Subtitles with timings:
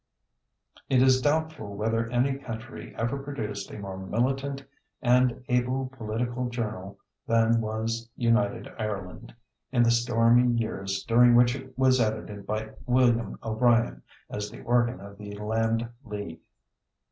[0.89, 4.65] It is doubtful whether any country ever produced a more militant
[4.99, 9.35] and able political journal than was United Ireland
[9.71, 15.01] in the stormy years during which it was edited by William O'Brien as the organ
[15.01, 16.39] of the Land League.